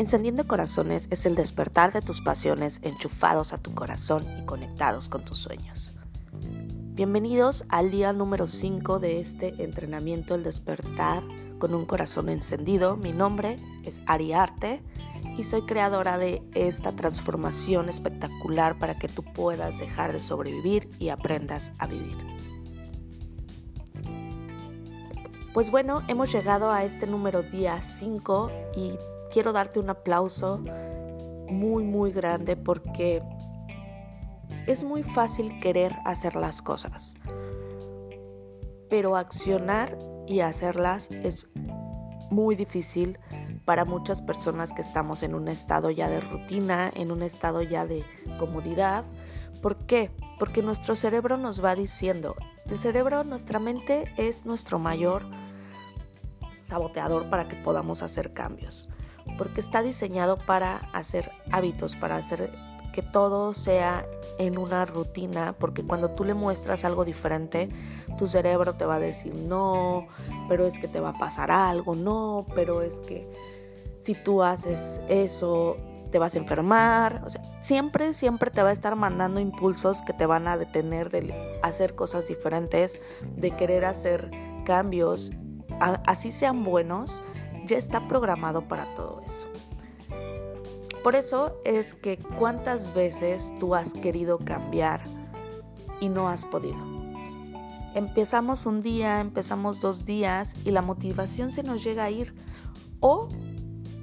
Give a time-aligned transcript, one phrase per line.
[0.00, 5.24] Encendiendo Corazones es el despertar de tus pasiones enchufados a tu corazón y conectados con
[5.24, 5.92] tus sueños.
[6.94, 11.22] Bienvenidos al día número 5 de este entrenamiento El despertar
[11.58, 12.96] con un corazón encendido.
[12.96, 14.80] Mi nombre es Ari Arte
[15.36, 21.08] y soy creadora de esta transformación espectacular para que tú puedas dejar de sobrevivir y
[21.08, 22.16] aprendas a vivir.
[25.52, 28.92] Pues bueno, hemos llegado a este número día 5 y
[29.32, 30.60] quiero darte un aplauso
[31.48, 33.20] muy, muy grande porque
[34.66, 37.14] es muy fácil querer hacer las cosas,
[38.88, 41.48] pero accionar y hacerlas es
[42.30, 43.18] muy difícil
[43.70, 47.86] para muchas personas que estamos en un estado ya de rutina, en un estado ya
[47.86, 48.02] de
[48.36, 49.04] comodidad.
[49.62, 50.10] ¿Por qué?
[50.40, 52.34] Porque nuestro cerebro nos va diciendo,
[52.68, 55.22] el cerebro, nuestra mente es nuestro mayor
[56.62, 58.88] saboteador para que podamos hacer cambios
[59.38, 62.50] porque está diseñado para hacer hábitos, para hacer
[62.92, 64.06] que todo sea
[64.38, 67.68] en una rutina, porque cuando tú le muestras algo diferente,
[68.18, 70.08] tu cerebro te va a decir, no,
[70.48, 73.28] pero es que te va a pasar algo, no, pero es que
[74.00, 75.76] si tú haces eso,
[76.10, 80.12] te vas a enfermar, o sea, siempre, siempre te va a estar mandando impulsos que
[80.12, 82.98] te van a detener de hacer cosas diferentes,
[83.36, 84.30] de querer hacer
[84.64, 85.30] cambios,
[85.78, 87.20] así sean buenos,
[87.66, 89.46] ya está programado para todo eso.
[91.04, 95.02] Por eso es que cuántas veces tú has querido cambiar
[96.00, 96.78] y no has podido.
[97.94, 102.34] Empezamos un día, empezamos dos días y la motivación se nos llega a ir.
[103.00, 103.28] O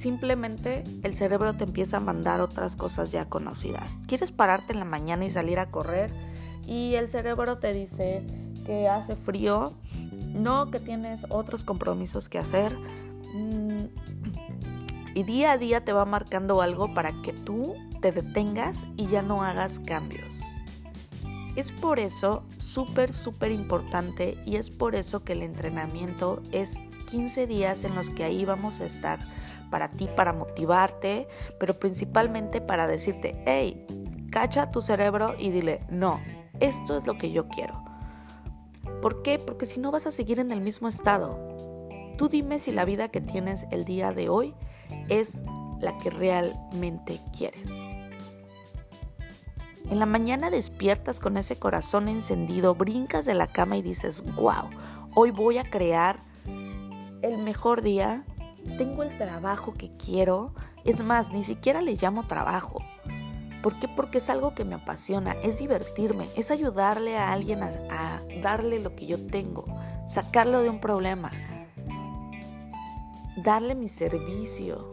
[0.00, 3.98] simplemente el cerebro te empieza a mandar otras cosas ya conocidas.
[4.06, 6.12] Quieres pararte en la mañana y salir a correr
[6.66, 8.24] y el cerebro te dice
[8.66, 9.72] que hace frío,
[10.32, 12.76] no que tienes otros compromisos que hacer,
[13.32, 13.86] Mm,
[15.14, 19.22] y día a día te va marcando algo para que tú te detengas y ya
[19.22, 20.40] no hagas cambios.
[21.56, 26.74] Es por eso súper, súper importante y es por eso que el entrenamiento es
[27.10, 29.18] 15 días en los que ahí vamos a estar
[29.70, 33.86] para ti, para motivarte, pero principalmente para decirte, hey,
[34.30, 36.20] cacha tu cerebro y dile, no,
[36.60, 37.82] esto es lo que yo quiero.
[39.00, 39.38] ¿Por qué?
[39.38, 41.38] Porque si no vas a seguir en el mismo estado.
[42.18, 44.54] Tú dime si la vida que tienes el día de hoy
[45.08, 45.42] es
[45.80, 47.68] la que realmente quieres.
[49.90, 54.68] En la mañana despiertas con ese corazón encendido, brincas de la cama y dices, wow,
[55.14, 56.20] hoy voy a crear
[57.22, 58.24] el mejor día,
[58.78, 60.54] tengo el trabajo que quiero,
[60.84, 62.82] es más, ni siquiera le llamo trabajo.
[63.62, 63.88] ¿Por qué?
[63.88, 68.78] Porque es algo que me apasiona, es divertirme, es ayudarle a alguien a, a darle
[68.80, 69.64] lo que yo tengo,
[70.06, 71.30] sacarlo de un problema,
[73.36, 74.92] darle mi servicio.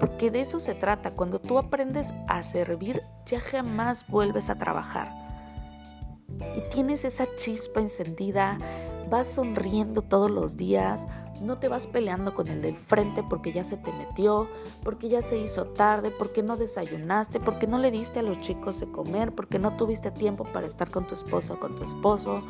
[0.00, 1.12] Porque de eso se trata.
[1.12, 5.10] Cuando tú aprendes a servir, ya jamás vuelves a trabajar.
[6.56, 8.58] Y tienes esa chispa encendida,
[9.10, 11.06] vas sonriendo todos los días,
[11.42, 14.48] no te vas peleando con el del frente porque ya se te metió,
[14.82, 18.80] porque ya se hizo tarde, porque no desayunaste, porque no le diste a los chicos
[18.80, 22.42] de comer, porque no tuviste tiempo para estar con tu esposo o con tu esposo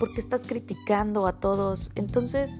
[0.00, 1.92] porque estás criticando a todos.
[1.94, 2.50] Entonces,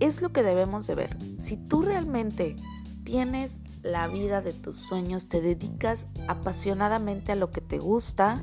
[0.00, 1.16] es lo que debemos de ver.
[1.38, 2.56] Si tú realmente
[3.04, 8.42] tienes la vida de tus sueños, te dedicas apasionadamente a lo que te gusta,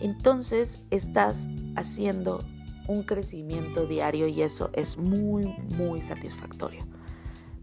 [0.00, 1.46] entonces estás
[1.76, 2.42] haciendo
[2.90, 5.46] un crecimiento diario y eso es muy,
[5.76, 6.84] muy satisfactorio.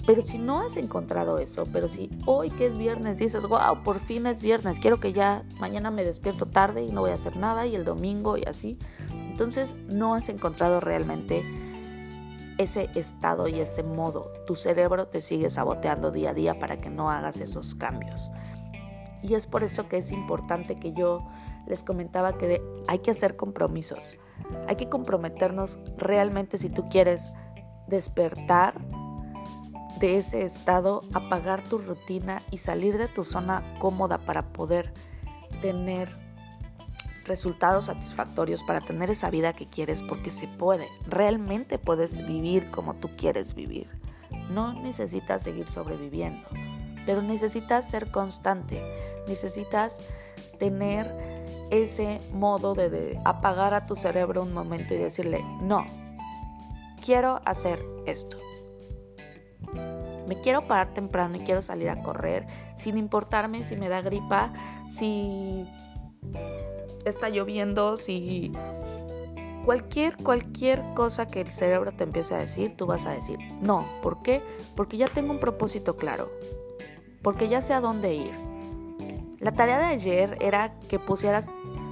[0.06, 4.00] Pero si no has encontrado eso, pero si hoy que es viernes dices, wow, por
[4.00, 7.36] fin es viernes, quiero que ya mañana me despierto tarde y no voy a hacer
[7.36, 8.78] nada y el domingo y así,
[9.12, 11.44] entonces no has encontrado realmente
[12.58, 14.32] ese estado y ese modo.
[14.48, 18.32] Tu cerebro te sigue saboteando día a día para que no hagas esos cambios.
[19.22, 21.28] Y es por eso que es importante que yo
[21.68, 24.18] les comentaba que hay que hacer compromisos.
[24.68, 27.34] Hay que comprometernos realmente si tú quieres
[27.88, 28.76] despertar
[30.00, 34.94] de ese estado, apagar tu rutina y salir de tu zona cómoda para poder
[35.62, 36.10] tener
[37.26, 42.96] resultados satisfactorios, para tener esa vida que quieres, porque se puede, realmente puedes vivir como
[42.96, 43.88] tú quieres vivir.
[44.50, 46.48] No necesitas seguir sobreviviendo,
[47.06, 48.82] pero necesitas ser constante,
[49.28, 50.00] necesitas
[50.58, 51.14] tener
[51.70, 55.86] ese modo de, apagar a tu cerebro un momento y decirle, no,
[57.04, 58.38] quiero hacer esto
[60.28, 62.46] Me quiero parar temprano y quiero salir a correr,
[62.76, 64.54] sin importarme si me da gripa,
[64.90, 65.66] si
[67.06, 68.52] está lloviendo, si
[69.68, 73.86] cualquier, cualquier cosa que el cerebro te empiece a decir, tú vas a decir, no,
[74.02, 74.42] ¿por qué?
[74.76, 76.32] Porque ya tengo un propósito claro,
[77.22, 78.47] porque ya sé a dónde ir.
[79.40, 81.48] La tarea de ayer era que pusieras,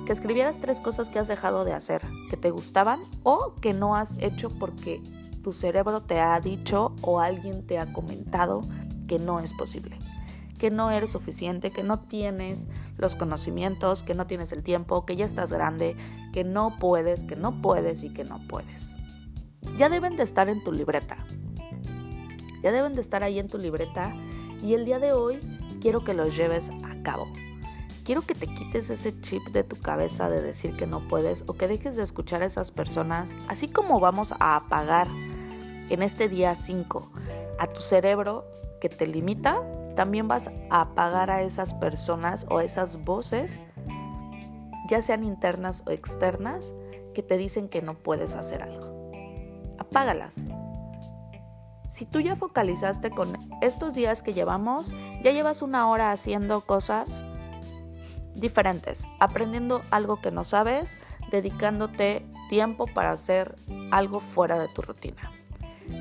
[0.06, 3.96] que escribieras tres cosas que has dejado de hacer, que te gustaban o que no
[3.96, 5.02] has hecho porque
[5.44, 8.62] tu cerebro te ha dicho o alguien te ha comentado
[9.08, 10.00] que no es posible,
[10.58, 12.58] que no eres suficiente, que no tienes
[12.98, 15.96] los conocimientos, que no tienes el tiempo, que ya estás grande,
[16.34, 18.90] que no puedes, que no puedes y que no puedes.
[19.78, 21.18] Ya deben de estar en tu libreta.
[22.64, 24.16] Ya deben de estar ahí en tu libreta
[24.64, 25.40] y el día de hoy
[25.86, 27.28] quiero que los lleves a cabo.
[28.04, 31.54] Quiero que te quites ese chip de tu cabeza de decir que no puedes o
[31.54, 35.08] que dejes de escuchar a esas personas, así como vamos a apagar
[35.92, 37.12] en este día 5
[37.60, 38.46] a tu cerebro
[38.82, 39.62] que te limita,
[39.96, 43.60] también vas a apagar a esas personas o esas voces,
[44.90, 46.74] ya sean internas o externas,
[47.14, 49.12] que te dicen que no puedes hacer algo.
[49.78, 50.50] Apágalas.
[51.92, 54.92] Si tú ya focalizaste con estos días que llevamos,
[55.24, 57.24] ya llevas una hora haciendo cosas
[58.36, 60.98] diferentes, aprendiendo algo que no sabes,
[61.31, 63.56] dedicándote tiempo para hacer
[63.92, 65.31] algo fuera de tu rutina.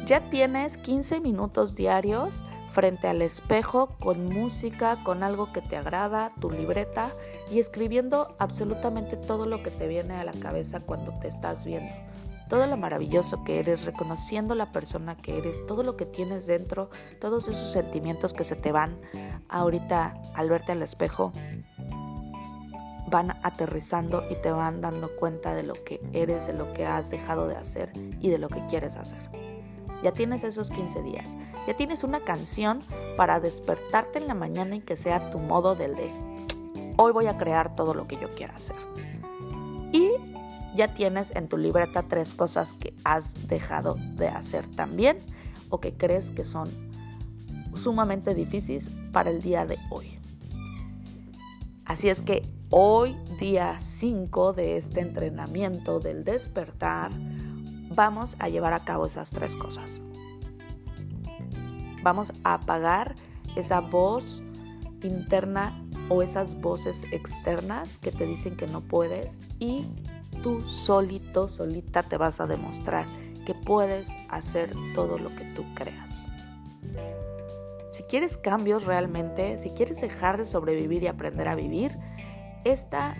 [0.06, 6.32] Ya tienes 15 minutos diarios frente al espejo con música, con algo que te agrada,
[6.40, 7.10] tu libreta
[7.50, 11.94] y escribiendo absolutamente todo lo que te viene a la cabeza cuando te estás viendo.
[12.48, 16.90] Todo lo maravilloso que eres, reconociendo la persona que eres, todo lo que tienes dentro,
[17.20, 18.98] todos esos sentimientos que se te van
[19.48, 21.32] ahorita al verte al espejo,
[23.10, 27.10] van aterrizando y te van dando cuenta de lo que eres, de lo que has
[27.10, 29.20] dejado de hacer y de lo que quieres hacer.
[30.02, 31.36] Ya tienes esos 15 días.
[31.66, 32.80] Ya tienes una canción
[33.16, 36.10] para despertarte en la mañana y que sea tu modo del de
[36.96, 38.76] hoy voy a crear todo lo que yo quiera hacer.
[39.92, 40.10] Y
[40.74, 45.18] ya tienes en tu libreta tres cosas que has dejado de hacer también
[45.68, 46.68] o que crees que son
[47.74, 50.18] sumamente difíciles para el día de hoy.
[51.84, 57.10] Así es que hoy, día 5 de este entrenamiento del despertar,
[57.94, 59.90] vamos a llevar a cabo esas tres cosas.
[62.02, 63.14] Vamos a apagar
[63.56, 64.42] esa voz
[65.02, 69.86] interna o esas voces externas que te dicen que no puedes y
[70.44, 73.06] tú solito, solita te vas a demostrar
[73.46, 76.10] que puedes hacer todo lo que tú creas.
[77.88, 81.98] Si quieres cambios realmente, si quieres dejar de sobrevivir y aprender a vivir,
[82.64, 83.16] esta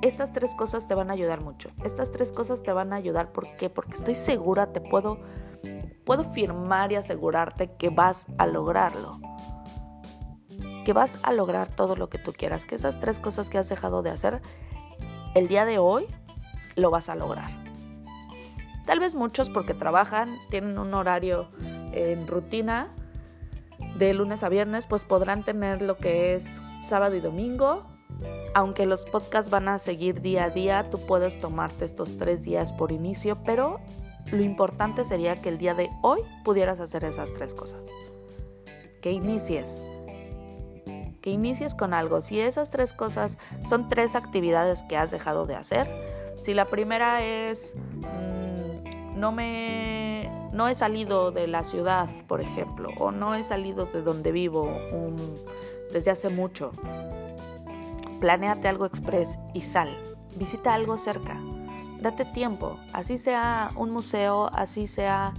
[0.00, 1.70] estas tres cosas te van a ayudar mucho.
[1.84, 3.68] Estas tres cosas te van a ayudar, ¿por qué?
[3.68, 5.18] Porque estoy segura, te puedo,
[6.04, 9.20] puedo firmar y asegurarte que vas a lograrlo.
[10.86, 12.64] Que vas a lograr todo lo que tú quieras.
[12.64, 14.40] Que esas tres cosas que has dejado de hacer,
[15.34, 16.06] el día de hoy
[16.78, 17.50] lo vas a lograr.
[18.86, 21.48] Tal vez muchos porque trabajan, tienen un horario
[21.92, 22.88] en rutina
[23.96, 27.84] de lunes a viernes, pues podrán tener lo que es sábado y domingo
[28.54, 32.72] aunque los podcasts van a seguir día a día, tú puedes tomarte estos tres días
[32.72, 33.80] por inicio, pero
[34.32, 37.86] lo importante sería que el día de hoy pudieras hacer esas tres cosas.
[39.00, 39.82] Que inicies.
[41.22, 42.20] Que inicies con algo.
[42.20, 45.88] Si esas tres cosas son tres actividades que has dejado de hacer,
[46.42, 52.90] si la primera es mm, no me no he salido de la ciudad, por ejemplo,
[52.98, 54.70] o no he salido de donde vivo
[55.92, 56.72] desde hace mucho,
[58.20, 59.96] Planéate algo express y sal.
[60.36, 61.40] Visita algo cerca.
[62.00, 62.76] Date tiempo.
[62.92, 65.34] Así sea un museo, así sea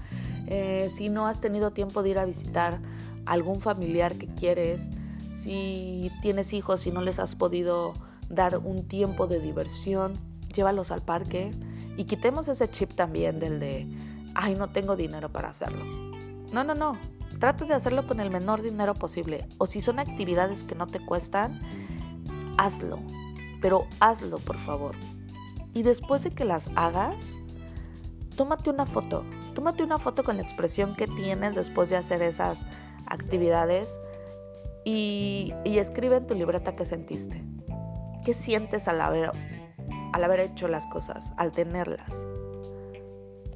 [0.48, 2.80] eh, si no has tenido tiempo de ir a visitar
[3.26, 4.90] algún familiar que quieres,
[5.34, 7.94] si tienes hijos y no les has podido
[8.30, 10.14] dar un tiempo de diversión,
[10.60, 11.52] llévalos al parque
[11.96, 13.88] y quitemos ese chip también del de,
[14.36, 15.86] ay, no tengo dinero para hacerlo.
[16.52, 16.98] No, no, no.
[17.40, 19.48] Trata de hacerlo con el menor dinero posible.
[19.58, 21.62] O si son actividades que no te cuestan,
[22.58, 23.00] hazlo,
[23.62, 24.96] pero hazlo por favor.
[25.74, 27.16] Y después de que las hagas,
[28.36, 29.24] tómate una foto.
[29.54, 32.66] Tómate una foto con la expresión que tienes después de hacer esas
[33.06, 33.98] actividades
[34.84, 37.42] y, escribe en tu libreta qué sentiste.
[38.26, 39.32] ¿Qué sientes al haber,
[40.20, 42.28] al haber hecho las cosas, al tenerlas?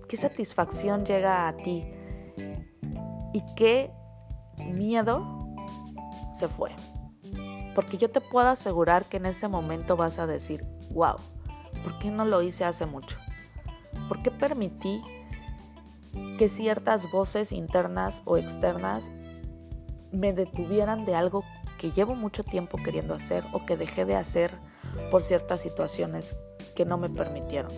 [0.07, 1.83] ¿Qué satisfacción llega a ti?
[3.33, 3.91] ¿Y qué
[4.71, 5.39] miedo
[6.33, 6.71] se fue?
[7.75, 11.15] Porque yo te puedo asegurar que en ese momento vas a decir, wow,
[11.83, 13.17] ¿por qué no lo hice hace mucho?
[14.07, 15.01] ¿Por qué permití
[16.37, 19.11] que ciertas voces internas o externas
[20.13, 21.43] me detuvieran de algo
[21.77, 24.51] que llevo mucho tiempo queriendo hacer o que dejé de hacer
[25.11, 26.35] por ciertas situaciones
[26.75, 27.71] que no me permitieron.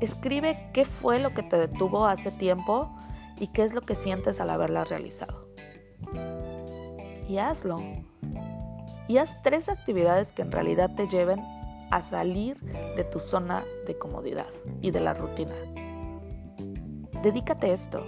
[0.00, 2.90] Escribe qué fue lo que te detuvo hace tiempo
[3.38, 5.48] y qué es lo que sientes al haberla realizado.
[7.28, 7.80] Y hazlo.
[9.08, 11.40] Y haz tres actividades que en realidad te lleven
[11.90, 12.58] a salir
[12.96, 14.46] de tu zona de comodidad
[14.80, 15.54] y de la rutina.
[17.22, 18.04] Dedícate a esto.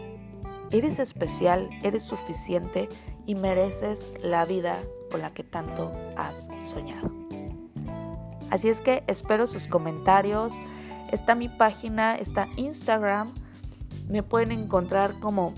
[0.70, 2.88] Eres especial, eres suficiente
[3.26, 4.78] y mereces la vida
[5.12, 7.12] con la que tanto has soñado.
[8.50, 10.54] Así es que espero sus comentarios.
[11.12, 13.32] Está mi página, está Instagram.
[14.08, 15.52] Me pueden encontrar como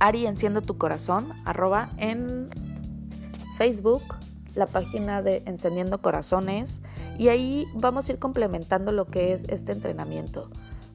[0.00, 2.50] Ari Enciende tu Corazón, arroba en
[3.56, 4.02] Facebook,
[4.54, 6.82] la página de Encendiendo Corazones.
[7.18, 10.50] Y ahí vamos a ir complementando lo que es este entrenamiento.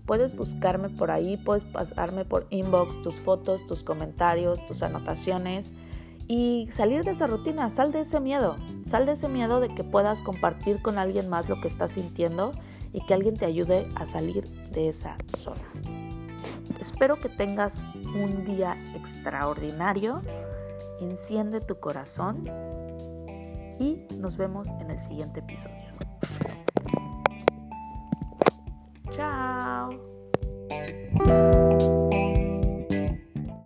[0.06, 5.74] Puedes buscarme por ahí, puedes pasarme por inbox tus fotos, tus comentarios, tus anotaciones
[6.28, 8.56] y salir de esa rutina, sal de ese miedo,
[8.86, 12.52] sal de ese miedo de que puedas compartir con alguien más lo que estás sintiendo
[12.94, 15.62] y que alguien te ayude a salir de esa zona.
[16.80, 20.22] Espero que tengas un día extraordinario,
[21.00, 22.44] enciende tu corazón
[23.80, 25.76] y nos vemos en el siguiente episodio.
[29.12, 29.90] Chao.